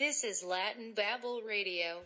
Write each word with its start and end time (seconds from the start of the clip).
This 0.00 0.24
is 0.24 0.42
Latin 0.42 0.94
Babble 0.94 1.42
Radio. 1.46 2.00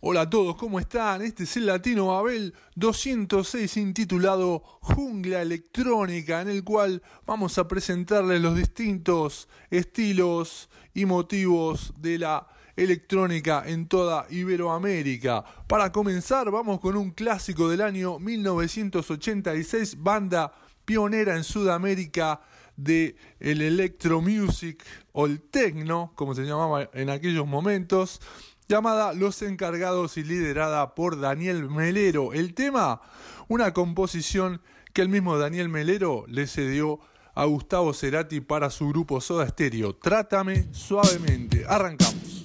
Hola 0.00 0.22
a 0.22 0.30
todos, 0.30 0.56
¿cómo 0.56 0.80
están? 0.80 1.20
Este 1.20 1.42
es 1.42 1.58
el 1.58 1.66
Latino 1.66 2.06
Babel 2.06 2.54
206 2.76 3.76
intitulado 3.76 4.60
Jungla 4.80 5.42
Electrónica, 5.42 6.40
en 6.40 6.48
el 6.48 6.64
cual 6.64 7.02
vamos 7.26 7.58
a 7.58 7.68
presentarles 7.68 8.40
los 8.40 8.56
distintos 8.56 9.46
estilos 9.68 10.70
y 10.94 11.04
motivos 11.04 11.92
de 11.98 12.18
la 12.18 12.48
electrónica 12.74 13.62
en 13.66 13.88
toda 13.88 14.26
Iberoamérica. 14.30 15.44
Para 15.66 15.92
comenzar, 15.92 16.50
vamos 16.50 16.80
con 16.80 16.96
un 16.96 17.10
clásico 17.10 17.68
del 17.68 17.82
año 17.82 18.18
1986, 18.18 20.02
banda 20.02 20.50
pionera 20.86 21.36
en 21.36 21.44
Sudamérica 21.44 22.40
de 22.78 23.16
el 23.40 23.60
electro 23.60 24.22
music 24.22 24.82
o 25.12 25.26
el 25.26 25.42
techno, 25.42 26.12
como 26.14 26.34
se 26.34 26.44
llamaba 26.44 26.88
en 26.94 27.10
aquellos 27.10 27.46
momentos, 27.46 28.20
llamada 28.68 29.12
Los 29.12 29.42
Encargados 29.42 30.16
y 30.16 30.24
liderada 30.24 30.94
por 30.94 31.20
Daniel 31.20 31.68
Melero. 31.68 32.32
El 32.32 32.54
tema, 32.54 33.02
una 33.48 33.74
composición 33.74 34.62
que 34.94 35.02
el 35.02 35.08
mismo 35.08 35.36
Daniel 35.36 35.68
Melero 35.68 36.24
le 36.28 36.46
cedió 36.46 37.00
a 37.34 37.44
Gustavo 37.44 37.92
Cerati 37.92 38.40
para 38.40 38.70
su 38.70 38.88
grupo 38.88 39.20
Soda 39.20 39.46
Stereo. 39.48 39.94
Trátame 39.96 40.66
suavemente. 40.72 41.64
Arrancamos. 41.68 42.37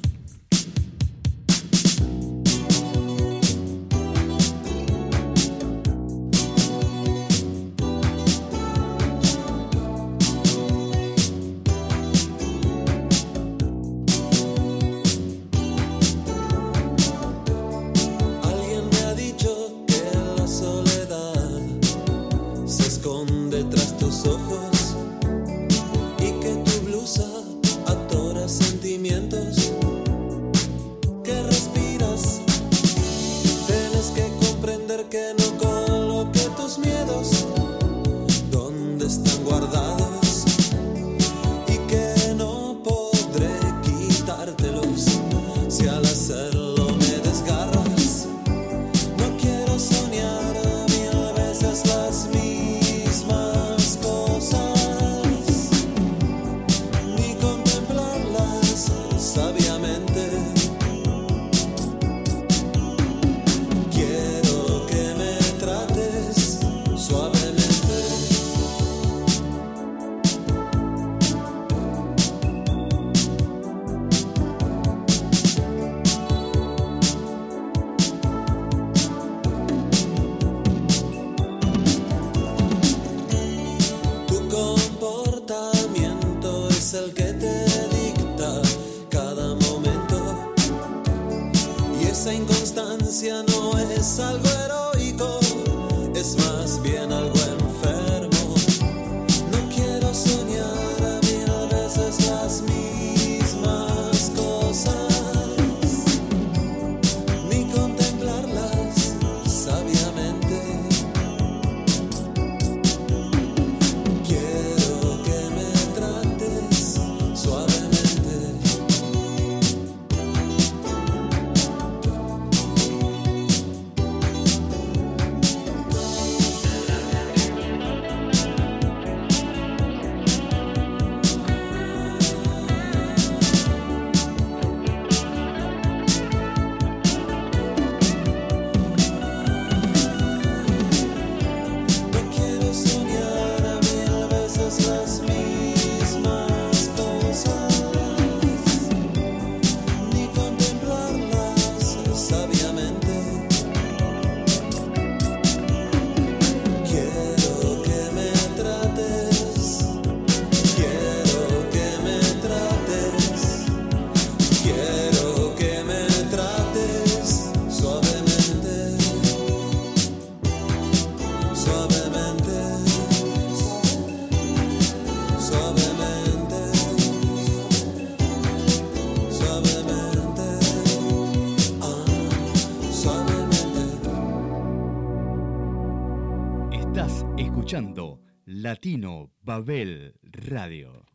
Latino 188.54 189.32
Babel 189.42 190.14
Radio. 190.22 191.08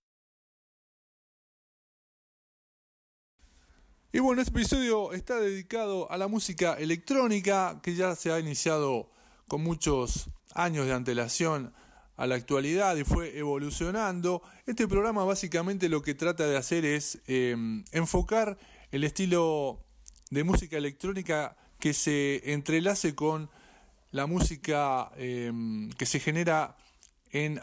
Y 4.10 4.18
bueno, 4.18 4.42
este 4.42 4.50
episodio 4.50 5.12
está 5.12 5.38
dedicado 5.38 6.10
a 6.10 6.16
la 6.16 6.26
música 6.26 6.74
electrónica 6.74 7.78
que 7.80 7.94
ya 7.94 8.16
se 8.16 8.32
ha 8.32 8.40
iniciado 8.40 9.12
con 9.46 9.62
muchos 9.62 10.30
años 10.52 10.86
de 10.86 10.94
antelación 10.94 11.72
a 12.16 12.26
la 12.26 12.34
actualidad 12.34 12.96
y 12.96 13.04
fue 13.04 13.38
evolucionando. 13.38 14.42
Este 14.66 14.88
programa 14.88 15.24
básicamente 15.24 15.88
lo 15.88 16.02
que 16.02 16.14
trata 16.14 16.44
de 16.44 16.56
hacer 16.56 16.84
es 16.84 17.20
em, 17.28 17.84
enfocar 17.92 18.58
el 18.90 19.04
estilo 19.04 19.86
de 20.30 20.42
música 20.42 20.76
electrónica 20.76 21.56
que 21.78 21.94
se 21.94 22.52
entrelace 22.52 23.14
con 23.14 23.48
la 24.10 24.26
música 24.26 25.12
em, 25.16 25.90
que 25.92 26.06
se 26.06 26.18
genera 26.18 26.76
en 27.32 27.60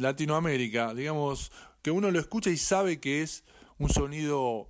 Latinoamérica, 0.00 0.94
digamos, 0.94 1.52
que 1.82 1.90
uno 1.90 2.10
lo 2.10 2.18
escucha 2.18 2.50
y 2.50 2.56
sabe 2.56 3.00
que 3.00 3.22
es 3.22 3.44
un 3.78 3.88
sonido 3.88 4.68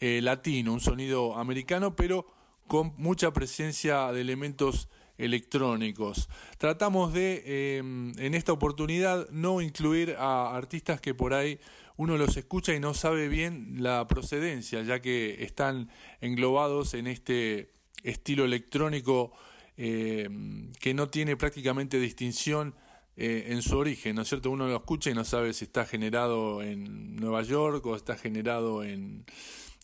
eh, 0.00 0.20
latino, 0.22 0.72
un 0.72 0.80
sonido 0.80 1.36
americano, 1.36 1.94
pero 1.94 2.26
con 2.66 2.94
mucha 2.96 3.32
presencia 3.32 4.12
de 4.12 4.20
elementos 4.20 4.88
electrónicos. 5.18 6.28
Tratamos 6.58 7.12
de, 7.12 7.76
em, 7.78 8.12
en 8.18 8.34
esta 8.34 8.52
oportunidad, 8.52 9.28
no 9.30 9.60
incluir 9.60 10.16
a 10.18 10.56
artistas 10.56 11.00
que 11.00 11.14
por 11.14 11.34
ahí 11.34 11.58
uno 11.96 12.16
los 12.16 12.36
escucha 12.36 12.74
y 12.74 12.80
no 12.80 12.94
sabe 12.94 13.28
bien 13.28 13.82
la 13.82 14.06
procedencia, 14.06 14.82
ya 14.82 15.00
que 15.00 15.44
están 15.44 15.90
englobados 16.20 16.94
en 16.94 17.06
este 17.06 17.72
estilo 18.02 18.44
electrónico 18.44 19.32
em, 19.76 20.72
que 20.80 20.94
no 20.94 21.08
tiene 21.08 21.36
prácticamente 21.36 21.98
distinción 22.00 22.74
eh, 23.16 23.46
en 23.48 23.62
su 23.62 23.76
origen, 23.76 24.16
¿no 24.16 24.22
es 24.22 24.28
cierto? 24.28 24.50
Uno 24.50 24.66
lo 24.66 24.76
escucha 24.76 25.10
y 25.10 25.14
no 25.14 25.24
sabe 25.24 25.52
si 25.52 25.64
está 25.64 25.84
generado 25.84 26.62
en 26.62 27.16
Nueva 27.16 27.42
York 27.42 27.84
o 27.86 27.96
está 27.96 28.16
generado 28.16 28.82
en, 28.82 29.24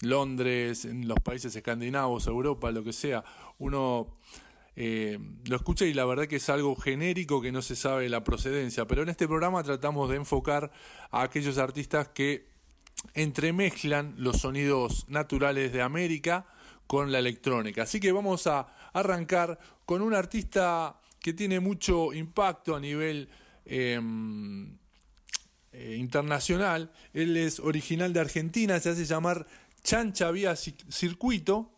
Londres, 0.01 0.85
en 0.85 1.09
los 1.09 1.19
países 1.21 1.55
escandinavos, 1.57 2.27
Europa, 2.27 2.71
lo 2.71 2.85
que 2.85 2.93
sea, 2.93 3.25
uno 3.59 4.15
eh, 4.75 5.19
lo 5.47 5.57
escucha 5.57 5.87
y 5.87 5.95
la 5.95 6.05
verdad 6.05 6.27
que 6.27 6.37
es 6.37 6.49
algo 6.51 6.77
genérico 6.77 7.41
que 7.41 7.53
no 7.53 7.63
se 7.63 7.77
sabe 7.77 8.09
la 8.09 8.23
procedencia, 8.23 8.87
pero 8.87 9.03
en 9.03 9.09
este 9.09 9.27
programa 9.27 9.63
tratamos 9.63 10.11
de 10.11 10.17
enfocar 10.17 10.71
a 11.11 11.23
aquellos 11.23 11.57
artistas 11.57 12.09
que 12.09 12.47
entremezclan 13.15 14.15
los 14.19 14.41
sonidos 14.41 15.07
naturales 15.09 15.73
de 15.73 15.81
América 15.81 16.47
con 16.87 17.11
la 17.11 17.19
electrónica. 17.19 17.83
Así 17.83 17.99
que 17.99 18.13
vamos 18.13 18.47
a 18.47 18.69
arrancar 18.93 19.59
con 19.87 20.03
un 20.03 20.15
artista 20.15 21.01
que 21.27 21.33
tiene 21.33 21.59
mucho 21.59 22.13
impacto 22.13 22.77
a 22.77 22.79
nivel 22.79 23.29
em, 23.65 24.79
eh, 25.73 25.97
internacional. 25.99 26.93
Él 27.13 27.37
es 27.37 27.59
original 27.59 28.13
de 28.13 28.21
Argentina, 28.21 28.79
se 28.79 28.91
hace 28.91 29.05
llamar 29.05 29.45
Chancha 29.83 30.31
Vía 30.31 30.55
Circuito. 30.55 31.73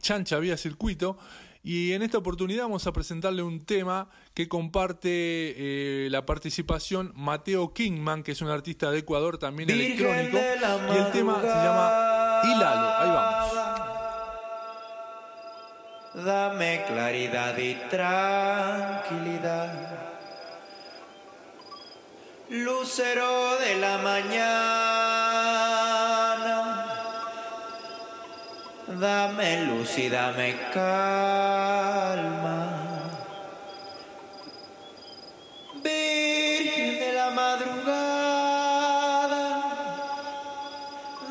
Chancha 0.00 0.38
Vía 0.38 0.56
Circuito. 0.56 1.18
Y 1.62 1.92
en 1.92 2.00
esta 2.00 2.16
oportunidad 2.16 2.62
vamos 2.62 2.86
a 2.86 2.92
presentarle 2.94 3.42
un 3.42 3.60
tema 3.60 4.08
que 4.32 4.48
comparte 4.48 5.10
eh, 5.10 6.08
la 6.10 6.24
participación 6.24 7.12
Mateo 7.14 7.74
Kingman, 7.74 8.22
que 8.22 8.32
es 8.32 8.40
un 8.40 8.48
artista 8.48 8.90
de 8.90 9.00
Ecuador 9.00 9.36
también 9.36 9.68
electrónico. 9.68 10.38
Y 10.38 10.96
el 10.96 11.12
tema 11.12 11.42
se 11.42 11.46
llama 11.46 12.40
Hilalo. 12.42 12.88
Ahí 12.96 13.08
vamos. 13.10 13.57
Dame 16.14 16.84
claridad 16.86 17.56
y 17.58 17.74
tranquilidad. 17.90 19.72
Lucero 22.48 23.58
de 23.58 23.76
la 23.76 23.98
mañana 23.98 25.38
Dame 29.00 29.66
luz 29.66 29.98
y 29.98 30.08
dame 30.08 30.56
calma. 30.72 32.66
Virgen 35.74 36.98
de 36.98 37.12
la 37.12 37.30
madrugada, 37.30 38.42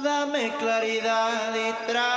dame 0.01 0.53
claridad 0.59 1.55
y 1.55 1.73
tranquilidad. 1.91 2.16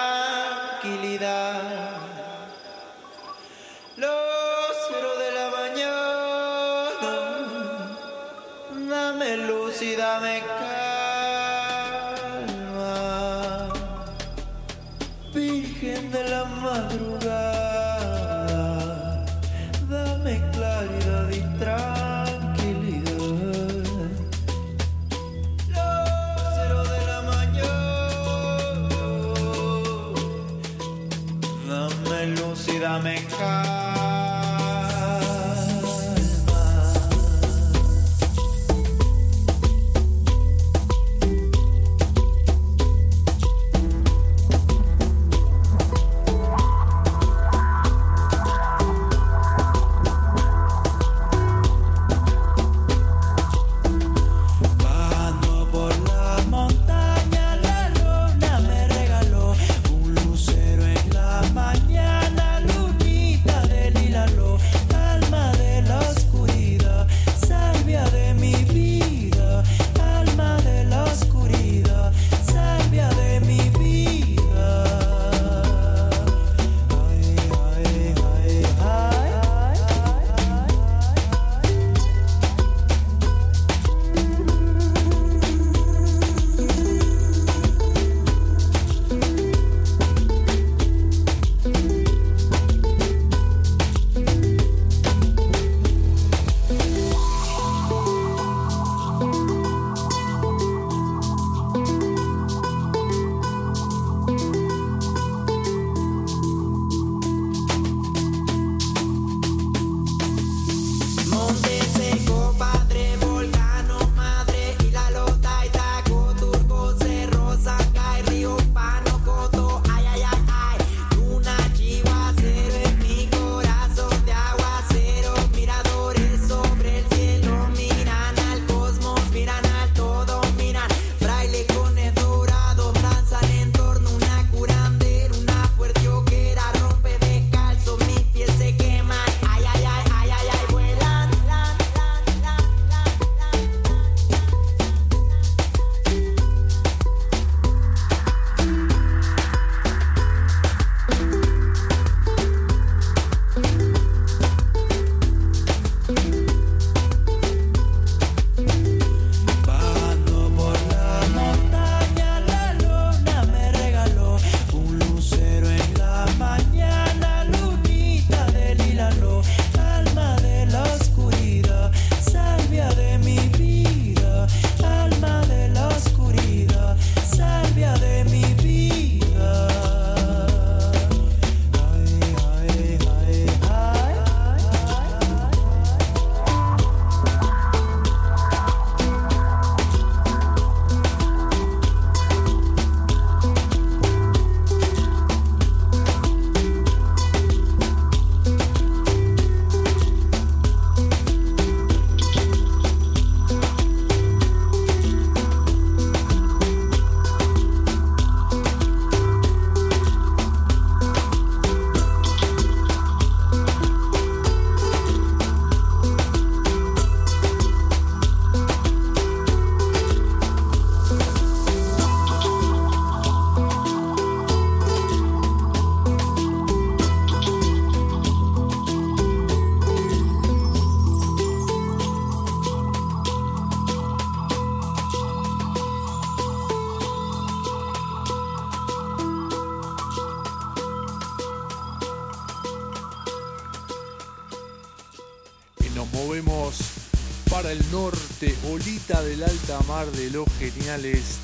Los 251.03 251.40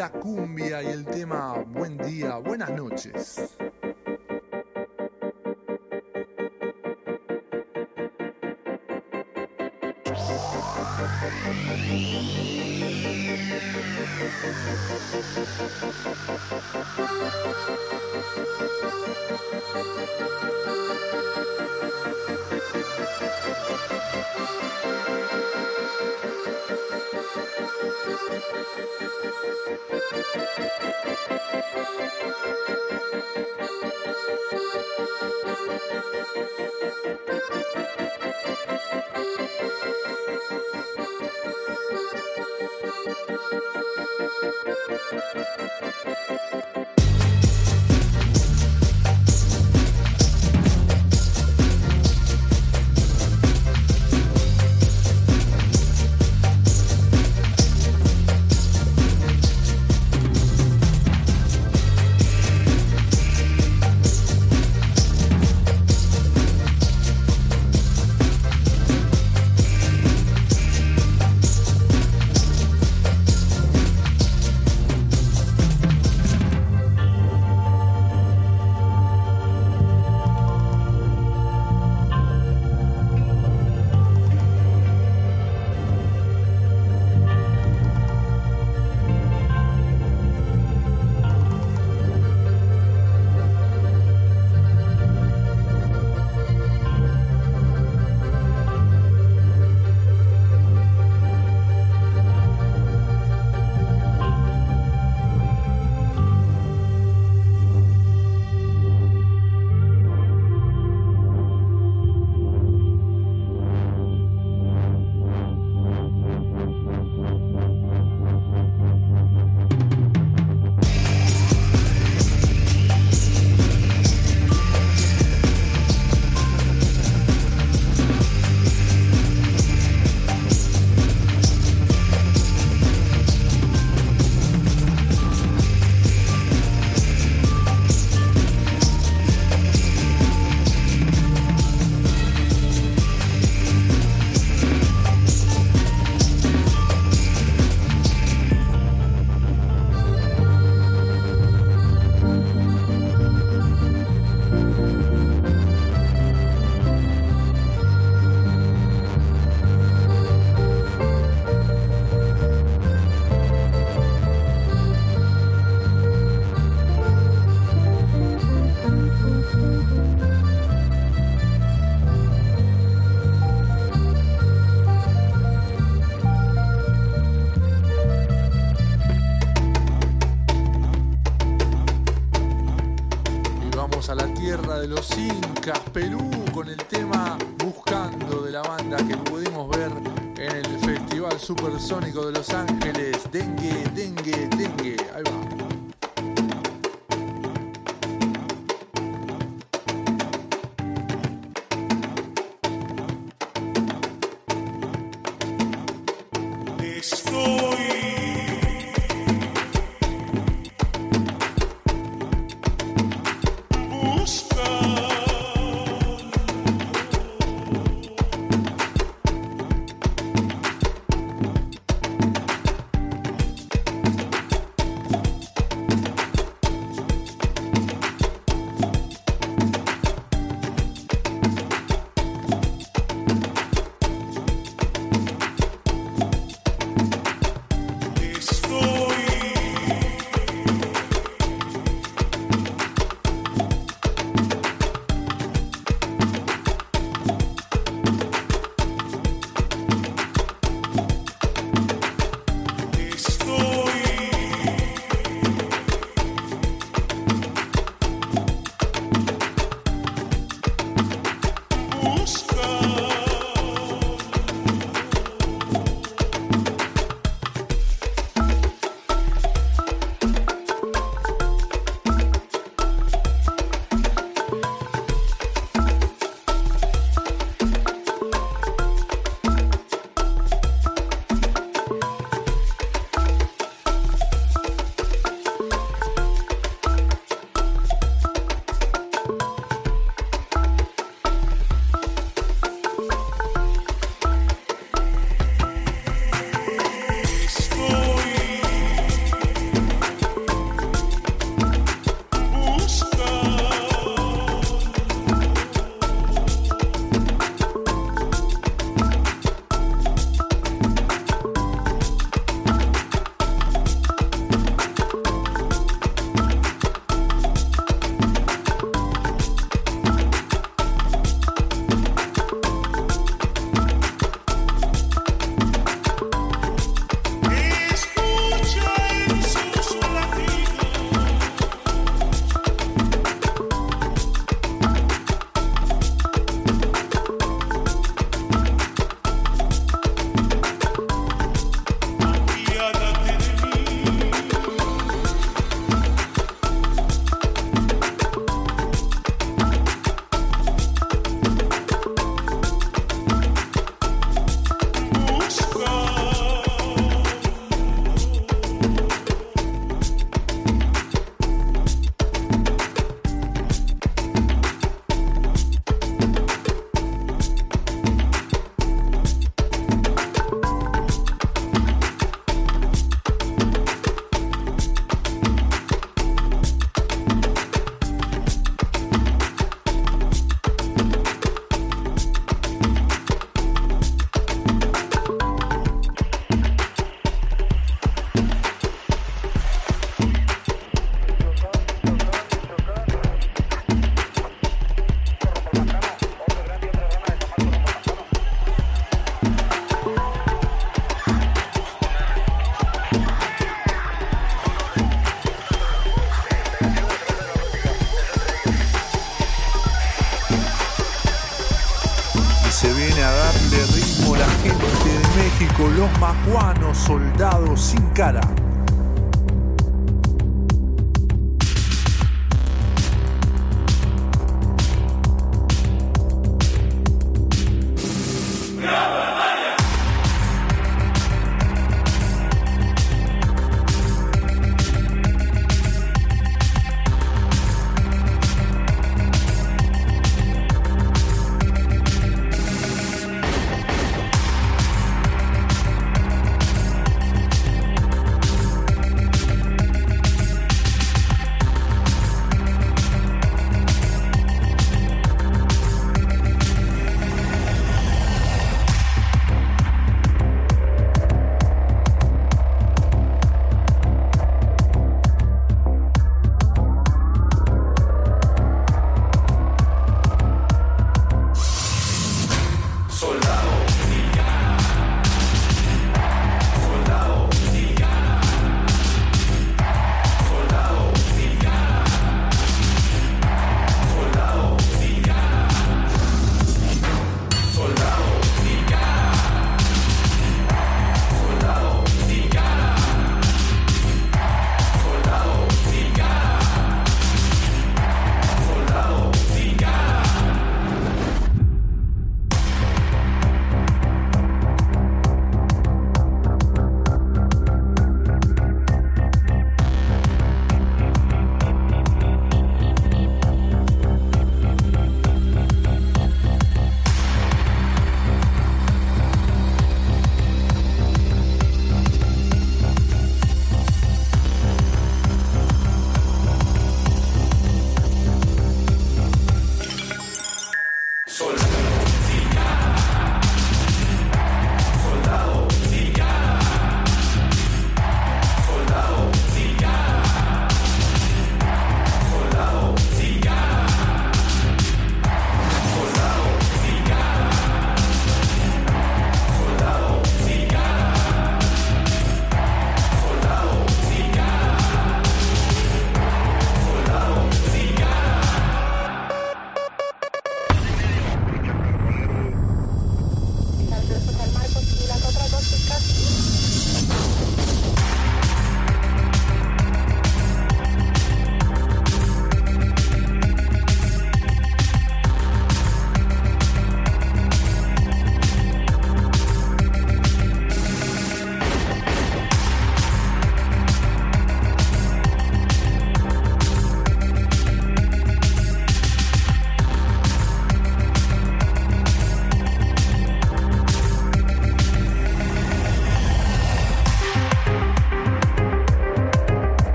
la 0.00 0.10
cumbia 0.10 0.82
y 0.82 0.86
el 0.86 1.04
tema 1.04 1.62
Buen 1.74 1.98
día, 1.98 2.36
buenas 2.36 2.70
noches. 2.70 3.50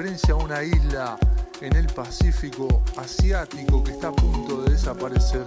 Referencia 0.00 0.32
a 0.32 0.36
una 0.38 0.62
isla 0.62 1.18
en 1.60 1.76
el 1.76 1.86
Pacífico 1.88 2.82
asiático 2.96 3.84
que 3.84 3.92
está 3.92 4.08
a 4.08 4.12
punto 4.12 4.62
de 4.62 4.70
desaparecer 4.70 5.44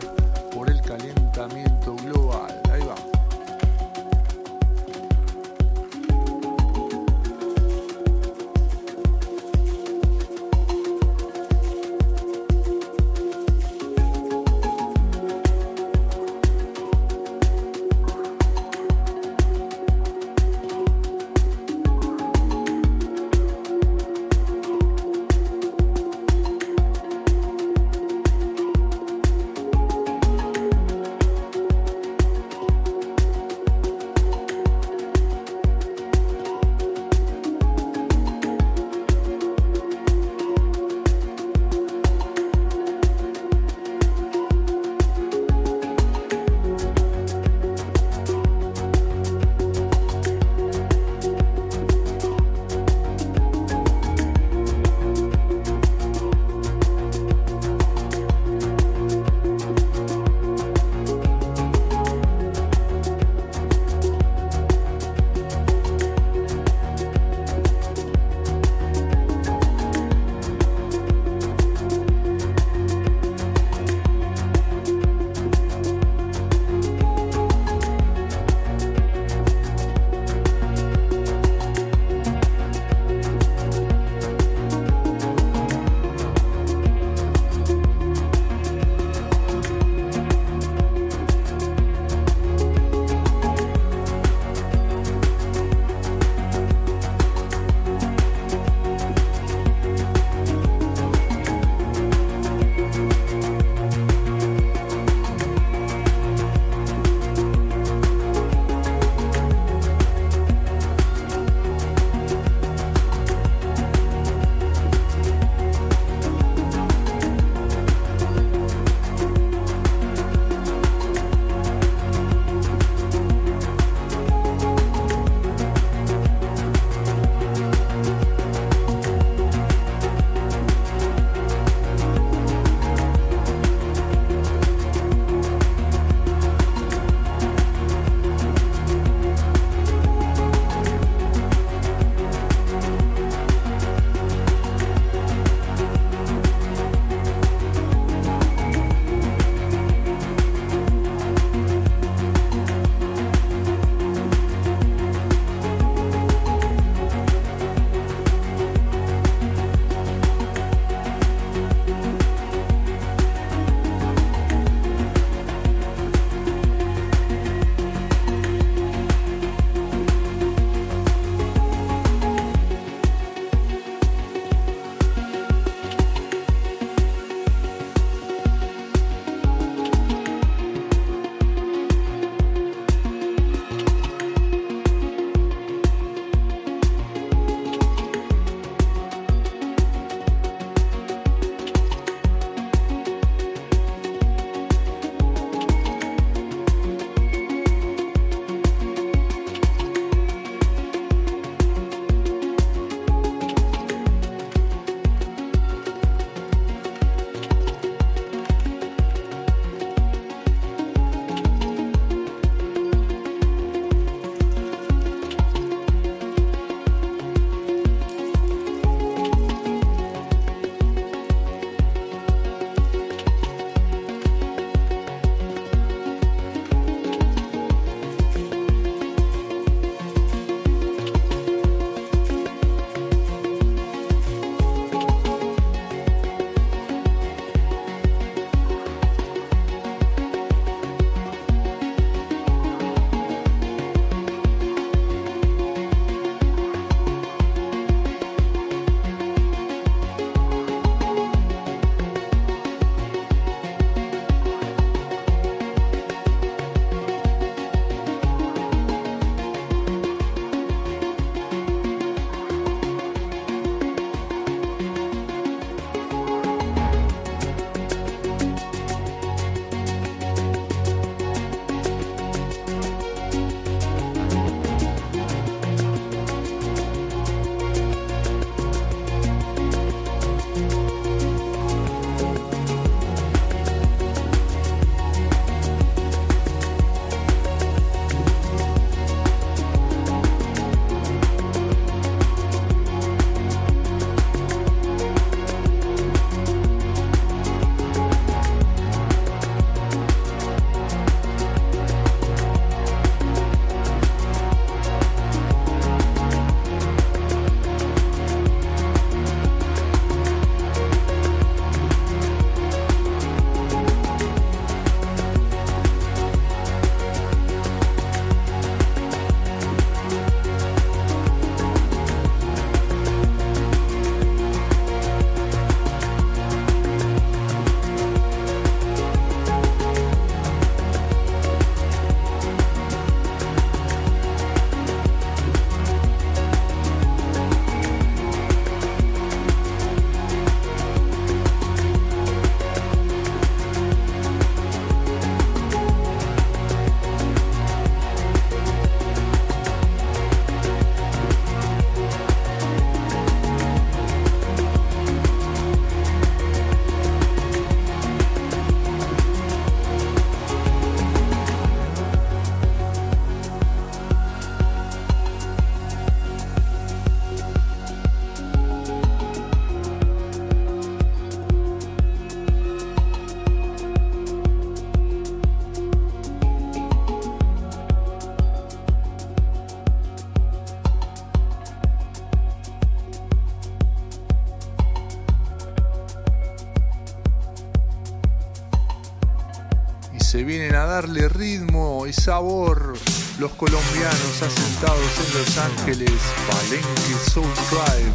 darle 390.94 391.28
ritmo 391.28 392.06
y 392.06 392.14
sabor 392.14 392.94
los 393.40 393.52
colombianos 393.54 394.42
asentados 394.44 395.12
en 395.26 395.40
Los 395.40 395.58
Ángeles, 395.58 396.22
Palenque 396.48 397.32
Soul 397.32 397.50
Drive, 397.72 398.14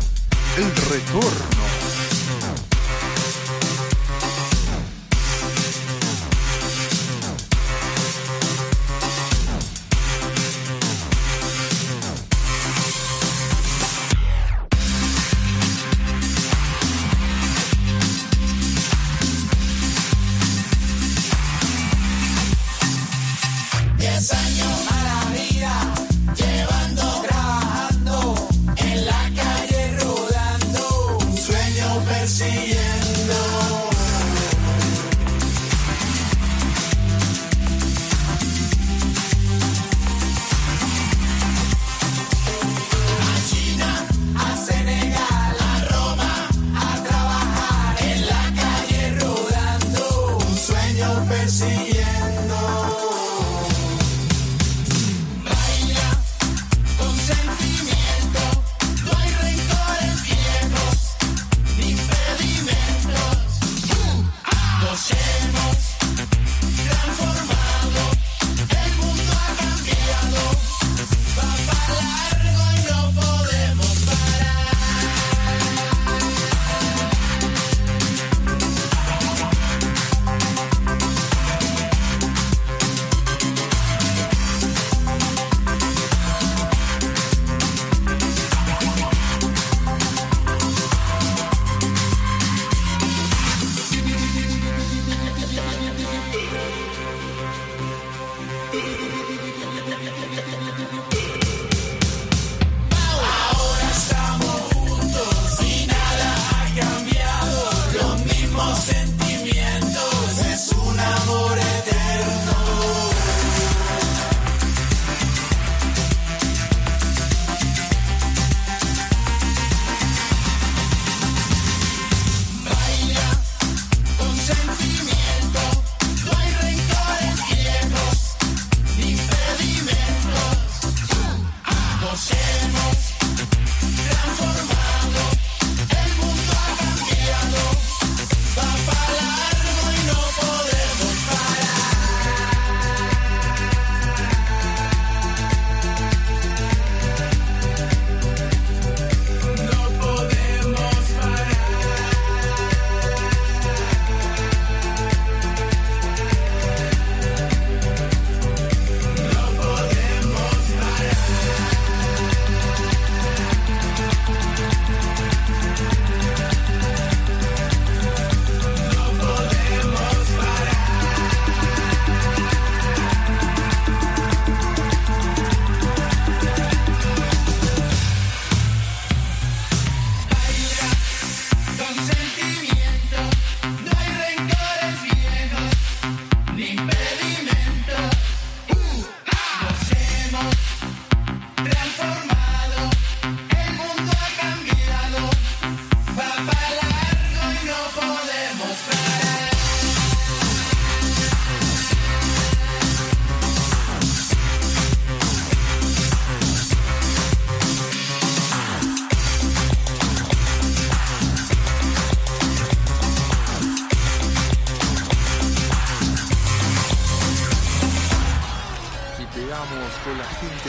el 0.58 0.76
retorno. 0.88 1.67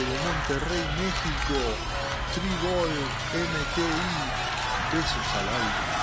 de 0.00 0.06
Monterrey, 0.06 0.84
México. 0.96 1.56
Trigol 2.32 2.92
MTI. 3.34 4.00
Besos 4.92 5.28
al 5.38 5.48
aire. 5.48 6.00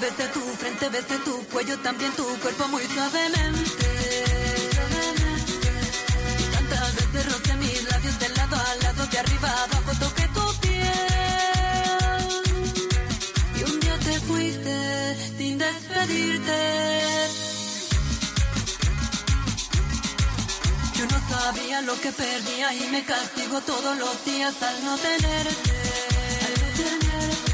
Veste 0.00 0.28
tu 0.28 0.40
frente, 0.40 0.88
veste 0.88 1.18
tu 1.18 1.46
cuello, 1.48 1.78
también 1.80 2.12
tu 2.12 2.24
cuerpo 2.40 2.68
muy 2.68 2.82
suavemente. 2.84 3.79
lo 21.82 21.98
que 22.00 22.12
perdía 22.12 22.74
y 22.74 22.88
me 22.90 23.02
castigo 23.04 23.60
todos 23.62 23.96
los 23.96 24.24
días 24.24 24.54
al 24.62 24.84
no 24.84 24.96
tenerte. 24.98 25.72
Al 26.46 26.54
no 26.60 26.68
tenerte. 26.76 27.52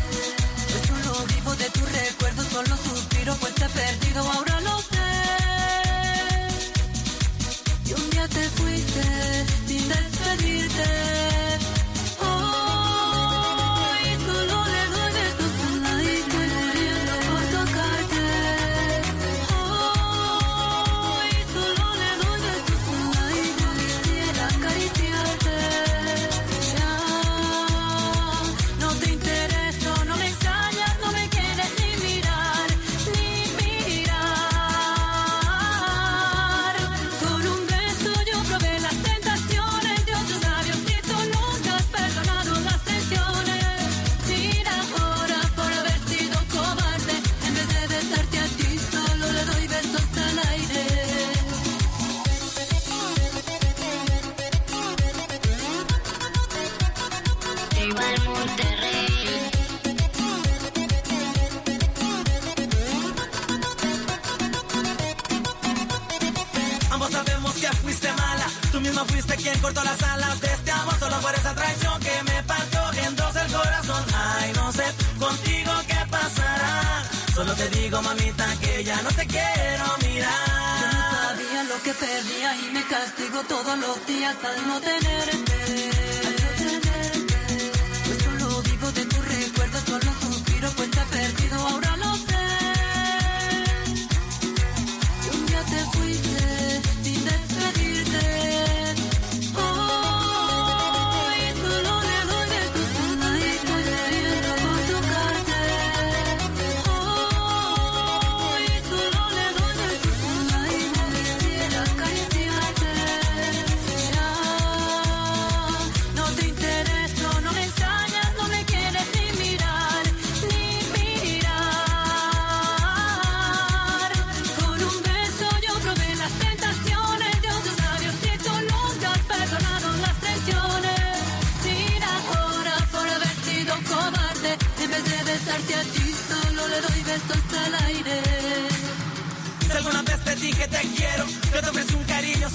Yo 0.72 0.78
solo 0.86 1.26
vivo 1.26 1.54
de 1.56 1.70
tus 1.70 1.92
recuerdos, 1.92 2.46
solo 2.48 2.76
suspiro 2.76 3.36
pues 3.36 3.54
te 3.54 3.64
he 3.64 3.68
perdido, 3.68 4.32
ahora 4.32 4.60
lo 4.62 4.78
sé. 4.80 4.96
Y 7.86 7.92
un 7.92 8.10
día 8.10 8.28
te 8.28 8.48
fuiste 8.50 9.46
sin 9.68 9.88
despedirte. 9.88 11.25
No 68.96 69.04
fuiste 69.04 69.36
quien 69.36 69.58
cortó 69.60 69.84
las 69.84 70.02
alas 70.02 70.40
de 70.40 70.46
este 70.46 70.70
amor 70.70 70.98
Solo 70.98 71.20
por 71.20 71.34
esa 71.34 71.54
traición 71.54 72.00
que 72.00 72.22
me 72.32 72.42
partió 72.44 72.80
en 73.06 73.14
dos 73.14 73.36
el 73.36 73.52
corazón. 73.52 74.04
Ay, 74.14 74.52
no 74.54 74.72
sé 74.72 74.84
contigo 75.18 75.72
qué 75.86 76.00
pasará. 76.10 77.04
Solo 77.34 77.52
te 77.52 77.68
digo, 77.68 78.00
mamita, 78.00 78.46
que 78.62 78.84
ya 78.84 78.96
no 79.02 79.10
te 79.10 79.26
quiero 79.26 79.84
mirar. 80.02 80.80
Yo 80.80 80.86
no 80.96 81.02
sabía 81.12 81.62
lo 81.64 81.82
que 81.82 81.92
perdía 81.92 82.56
y 82.56 82.72
me 82.72 82.82
castigo 82.86 83.42
todos 83.46 83.78
los 83.78 84.06
días 84.06 84.34
al 84.42 84.66
no 84.66 84.80
tenerte. 84.80 86.05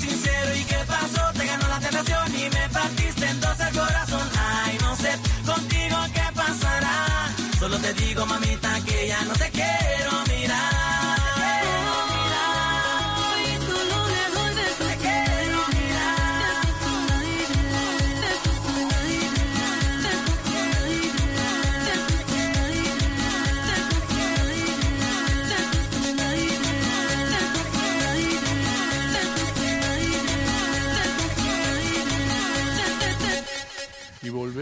sincero 0.01 0.55
y 0.55 0.70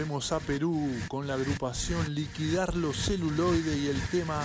volvemos 0.00 0.32
a 0.32 0.40
Perú 0.40 0.90
con 1.08 1.26
la 1.26 1.34
agrupación 1.34 2.14
Liquidar 2.14 2.74
los 2.74 2.96
celuloide 2.96 3.76
y 3.76 3.88
el 3.88 4.00
tema 4.08 4.40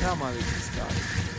Cama 0.00 0.32
de 0.32 0.40
Cristal. 0.40 1.37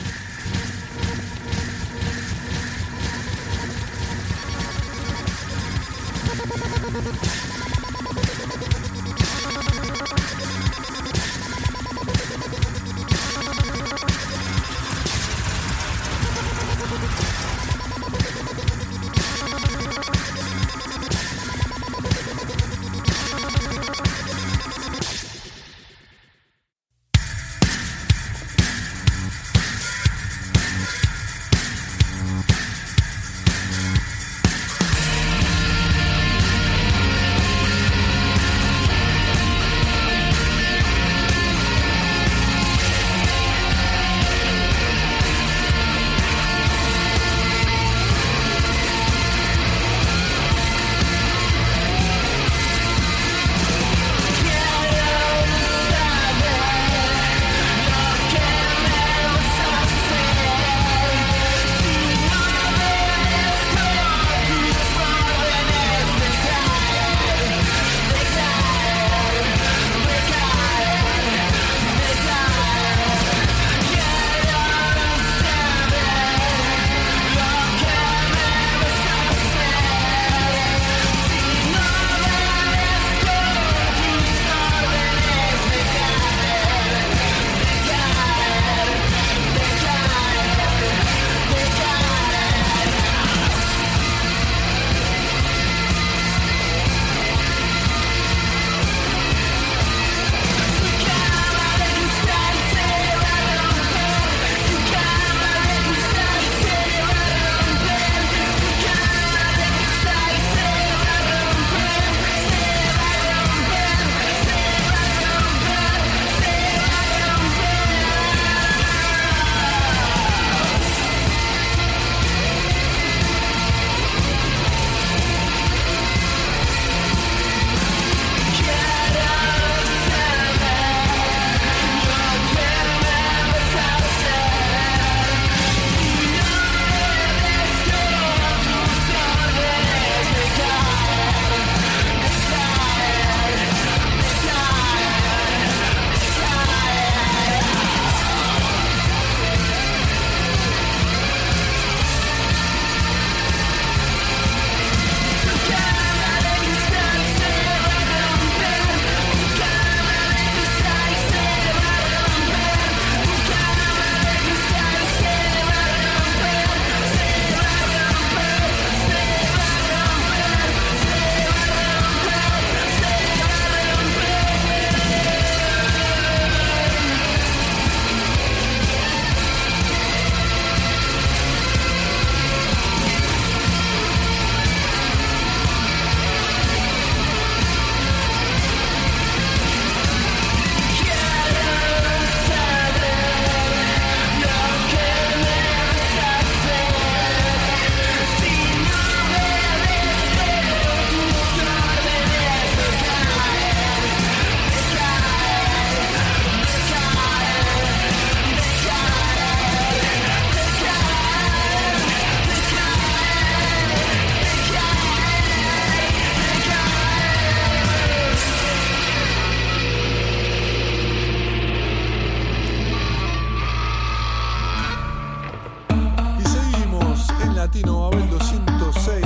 Mabel 227.92 228.22
206, 228.30 229.24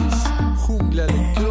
Jungla 0.66 1.06
Lectura. 1.06 1.43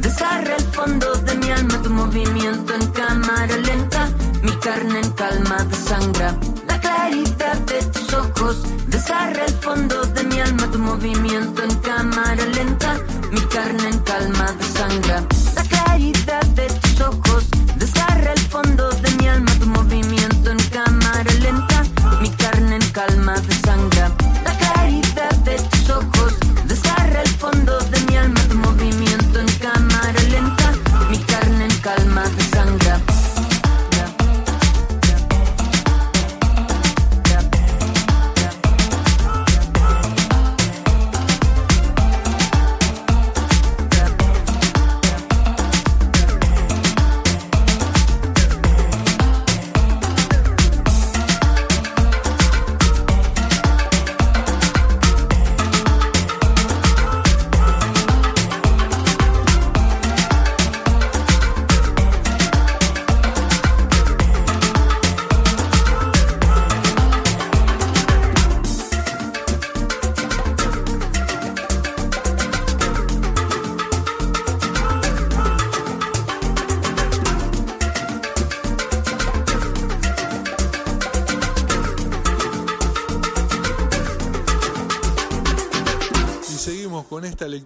Desgarra 0.00 0.54
el 0.56 0.64
fondo 0.72 1.12
de 1.14 1.34
mi 1.36 1.50
alma, 1.50 1.82
tu 1.82 1.90
movimiento 1.90 2.74
en 2.74 2.86
cámara 2.92 3.56
lenta, 3.56 4.08
mi 4.42 4.52
carne 4.58 5.00
en 5.00 5.10
calma 5.12 5.64
de 5.64 5.76
sangra. 5.76 6.38
La 6.66 6.80
claridad 6.80 7.58
de 7.66 7.82
tus 7.86 8.12
ojos 8.14 8.62
desgarra 8.86 9.44
el 9.44 9.54
fondo 9.54 10.02
de 10.02 10.22
mi 10.24 10.40
alma, 10.40 10.70
tu 10.70 10.78
movimiento 10.78 11.62
en 11.62 11.74
cámara 11.76 12.44
lenta, 12.46 13.00
mi 13.32 13.40
carne 13.40 13.88
en 13.88 13.98
calma 14.00 14.52
de 14.52 14.64
sangra. 14.64 15.24
La 15.54 15.62
claridad 15.62 16.46
de 16.54 16.66
tus 16.66 17.00
ojos 17.00 17.47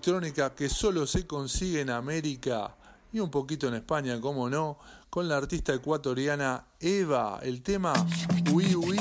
electrónica 0.03 0.53
que 0.53 0.69
solo 0.69 1.07
se 1.07 1.29
consigue 1.29 1.81
en 1.81 1.89
América 1.89 2.75
y 3.13 3.21
un 3.21 3.31
poquito 3.31 3.69
en 3.69 3.75
España, 3.75 4.21
como 4.21 4.51
no, 4.51 4.77
con 5.09 5.29
la 5.29 5.37
artista 5.37 5.73
ecuatoriana 5.73 6.65
Eva. 6.81 7.39
El 7.41 7.63
tema 7.63 7.93
Ui 8.53 8.75
Ui 8.75 8.99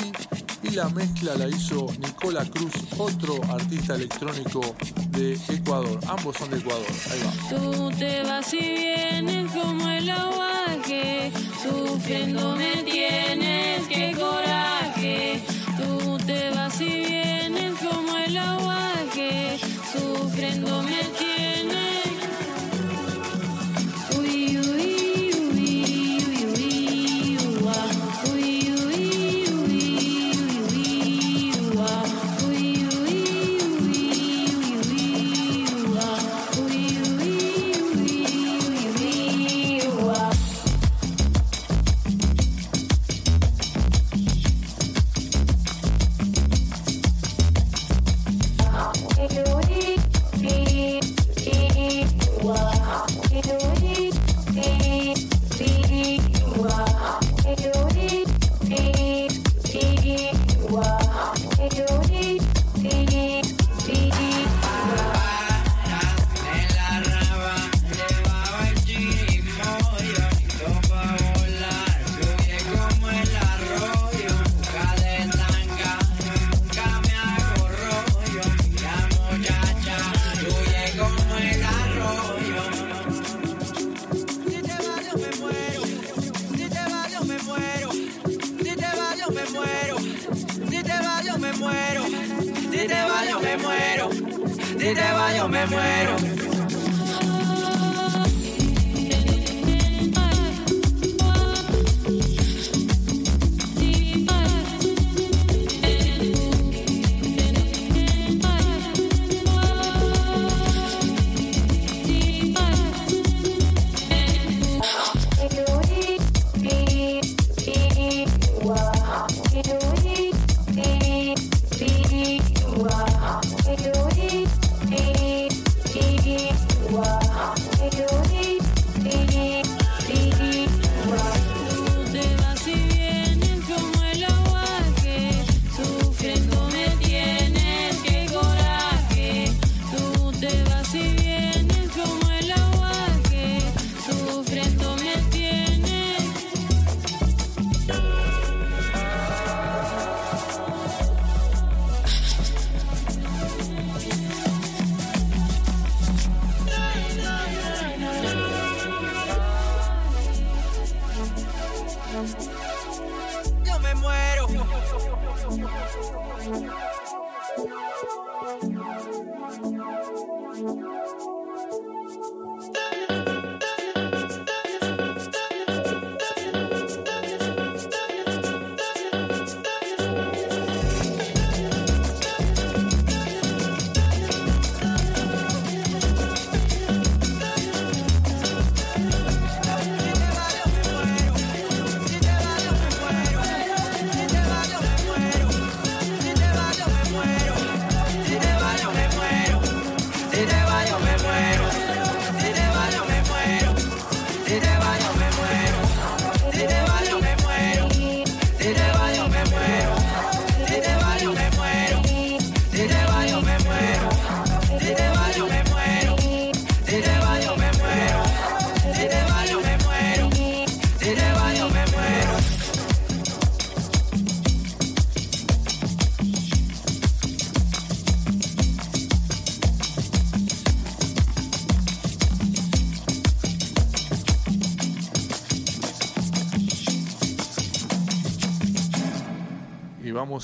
y 0.61 0.69
la 0.69 0.89
mezcla 0.89 1.33
la 1.33 1.47
hizo 1.47 1.87
Nicola 1.97 2.45
Cruz, 2.45 2.73
otro 2.99 3.41
artista 3.49 3.95
electrónico 3.95 4.61
de 5.09 5.39
Ecuador. 5.49 5.99
Ambos 6.07 6.37
son 6.37 6.51
de 6.51 6.59
Ecuador. 6.59 6.85
Ahí 7.09 7.19
va. 7.25 7.57
Tú 7.57 7.89
te 7.97 8.21
vas 8.21 8.53
y 8.53 8.59
vienes 8.59 9.51
como 9.53 9.89
el 9.89 10.07
aguaje, 10.07 11.31
sufriendo 11.63 12.55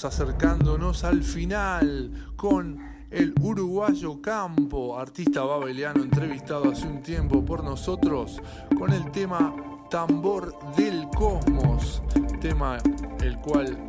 Acercándonos 0.06 1.04
al 1.04 1.24
final 1.24 2.12
con 2.36 2.78
el 3.10 3.34
uruguayo 3.42 4.22
Campo, 4.22 5.00
artista 5.00 5.42
babeliano 5.42 6.04
entrevistado 6.04 6.72
hace 6.72 6.86
un 6.86 7.02
tiempo 7.02 7.44
por 7.44 7.64
nosotros 7.64 8.40
con 8.78 8.94
el 8.94 9.10
tema 9.12 9.56
Tambor 9.90 10.56
del 10.76 11.08
Cosmos, 11.10 12.04
tema 12.40 12.78
el 13.24 13.40
cual 13.40 13.84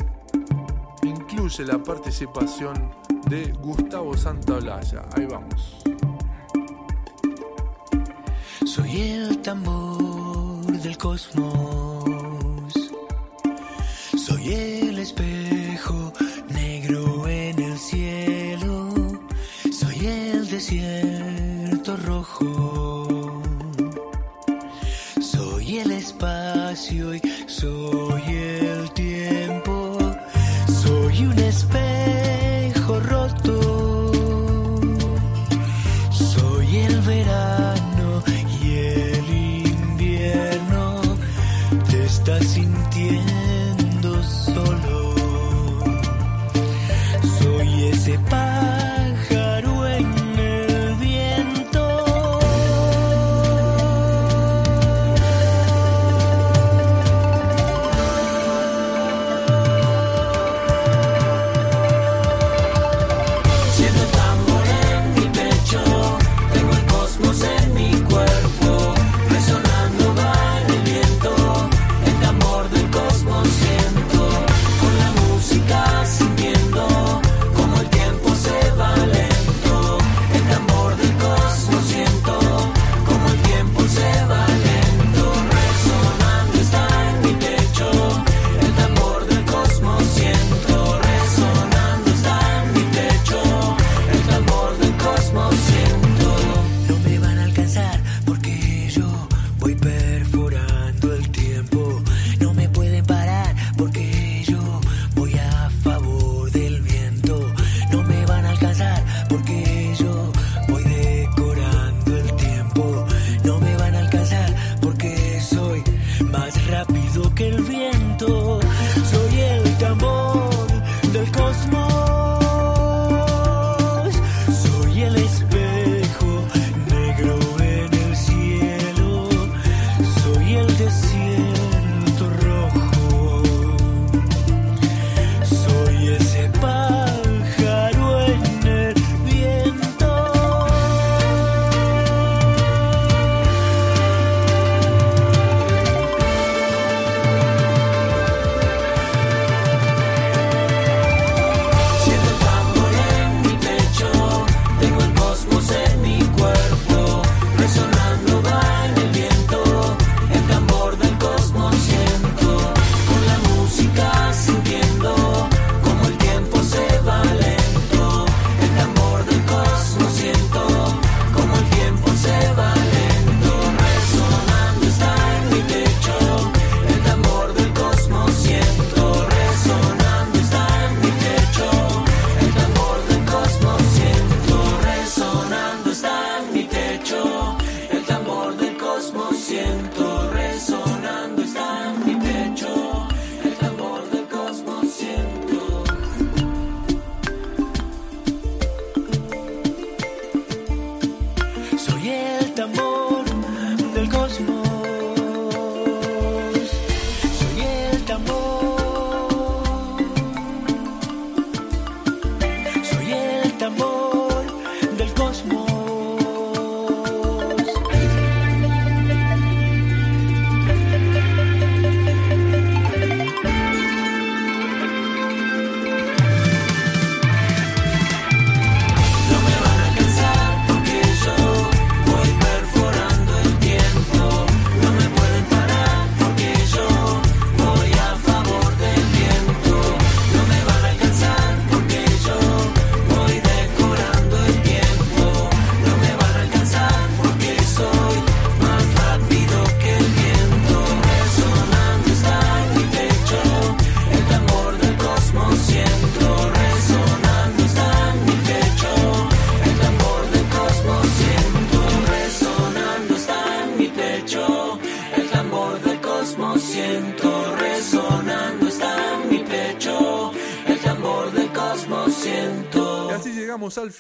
incluye 1.02 1.66
la 1.66 1.82
participación 1.82 2.90
de 3.28 3.52
Gustavo 3.60 4.16
Santaolalla. 4.16 5.04
Ahí 5.14 5.26
vamos. 5.26 5.82
Soy 8.64 9.00
el 9.00 9.38
tambor 9.42 10.64
del 10.72 10.96
cosmos. 10.96 12.72
Soy 14.16 14.54
el 14.54 14.98
espejo 14.98 15.37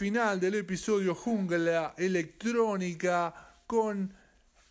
final 0.08 0.40
del 0.40 0.54
episodio 0.54 1.14
Jungla 1.14 1.92
Electrónica 1.98 3.34
con 3.66 4.10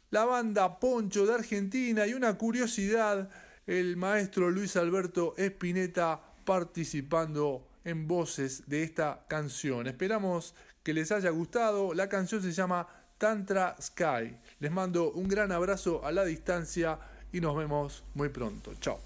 la 0.10 0.26
banda 0.26 0.80
Poncho 0.80 1.28
de 1.28 1.36
Argentina 1.36 2.08
y 2.08 2.16
una 2.16 2.36
curiosidad, 2.40 3.30
el 3.68 3.98
maestro 3.98 4.50
Luis 4.50 4.76
Alberto 4.78 5.36
Espineta 5.38 6.20
participando 6.44 7.68
en 7.84 8.08
voces 8.08 8.64
de 8.66 8.82
esta 8.82 9.26
canción. 9.28 9.86
Esperamos 9.86 10.56
que 10.82 10.96
les 10.96 11.12
haya 11.12 11.30
gustado. 11.30 11.94
La 11.94 12.10
canción 12.10 12.42
se 12.42 12.52
llama 12.52 12.88
Tantra 13.20 13.76
Sky. 13.80 14.36
Les 14.60 14.72
mando 14.72 15.12
un 15.12 15.28
gran 15.28 15.52
abrazo 15.52 16.04
a 16.04 16.12
la 16.12 16.26
distancia 16.26 16.98
y 17.32 17.42
nos 17.42 17.56
vemos 17.56 18.04
muy 18.16 18.30
pronto. 18.30 18.74
Chao. 18.80 19.00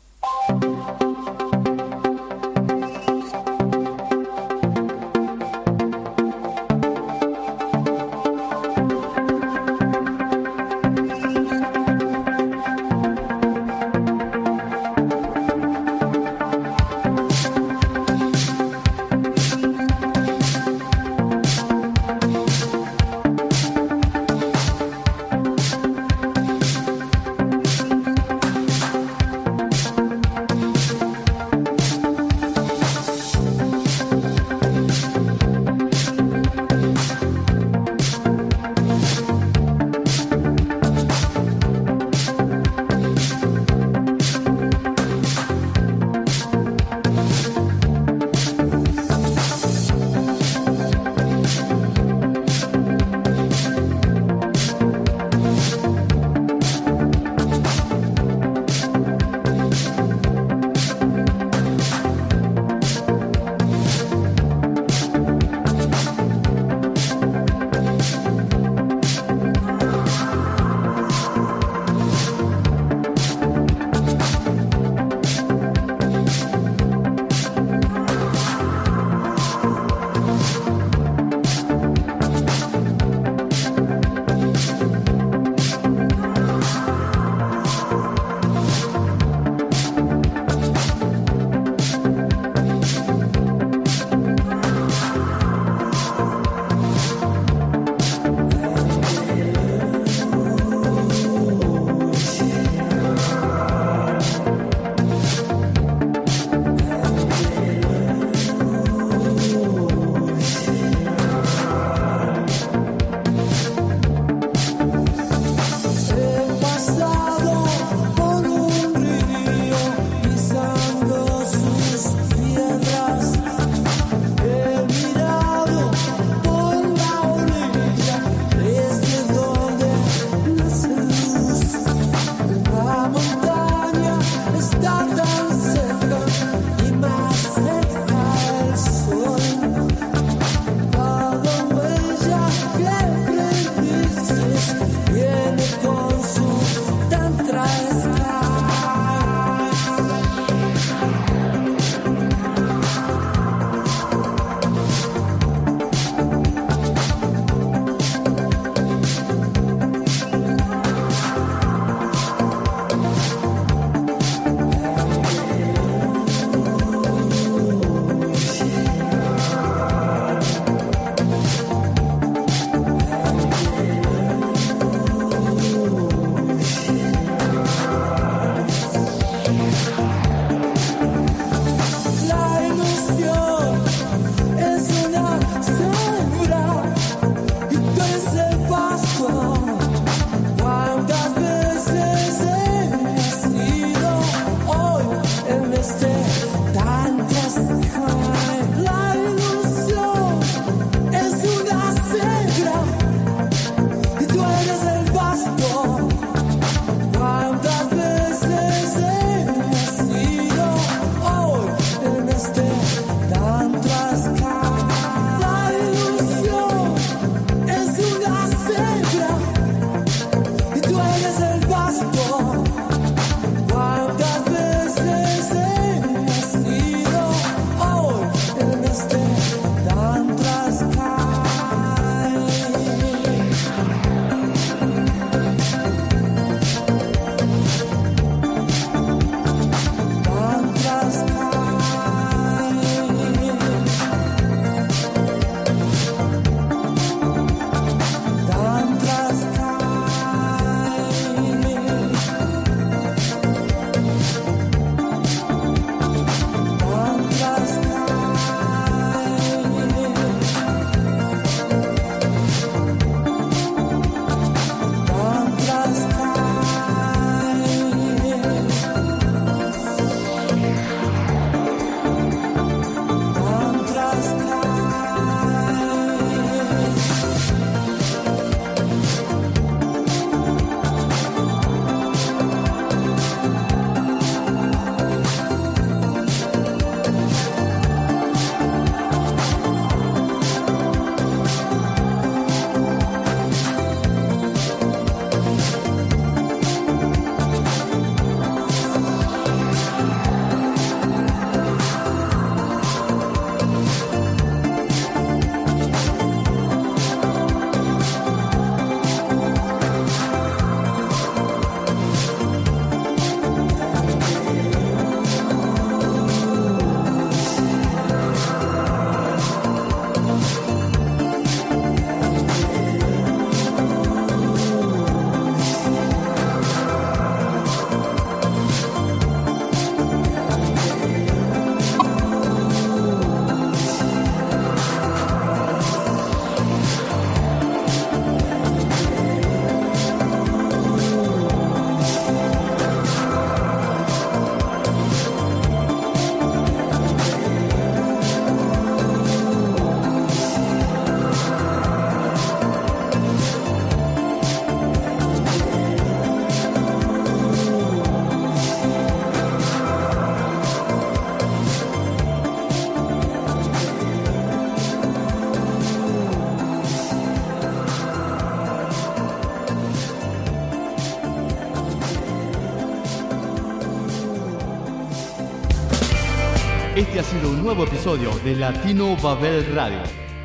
Nuevo 377.73 377.85
episodio 377.85 378.31
de 378.43 378.57
Latino 378.57 379.15
Babel 379.15 379.65
Radio. 379.73 379.99